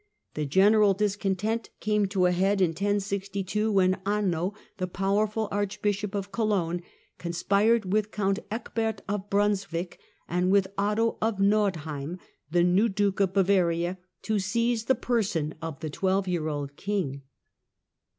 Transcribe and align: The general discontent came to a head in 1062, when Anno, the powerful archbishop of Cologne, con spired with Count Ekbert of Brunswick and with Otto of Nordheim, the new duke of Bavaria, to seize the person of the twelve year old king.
The 0.33 0.47
general 0.47 0.95
discontent 0.95 1.69
came 1.79 2.07
to 2.07 2.25
a 2.25 2.31
head 2.31 2.59
in 2.59 2.69
1062, 2.71 3.71
when 3.71 4.01
Anno, 4.03 4.55
the 4.77 4.87
powerful 4.87 5.47
archbishop 5.51 6.15
of 6.15 6.31
Cologne, 6.31 6.81
con 7.19 7.33
spired 7.33 7.93
with 7.93 8.09
Count 8.09 8.39
Ekbert 8.49 9.01
of 9.07 9.29
Brunswick 9.29 9.99
and 10.27 10.51
with 10.51 10.73
Otto 10.75 11.19
of 11.21 11.37
Nordheim, 11.37 12.17
the 12.49 12.63
new 12.63 12.89
duke 12.89 13.19
of 13.19 13.33
Bavaria, 13.33 13.99
to 14.23 14.39
seize 14.39 14.85
the 14.85 14.95
person 14.95 15.53
of 15.61 15.81
the 15.81 15.89
twelve 15.91 16.27
year 16.27 16.47
old 16.47 16.75
king. 16.77 17.21